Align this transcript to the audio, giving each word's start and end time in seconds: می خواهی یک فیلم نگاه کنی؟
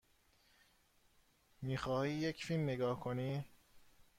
می 1.61 1.77
خواهی 1.77 2.11
یک 2.13 2.45
فیلم 2.45 2.63
نگاه 2.63 2.99
کنی؟ 2.99 3.45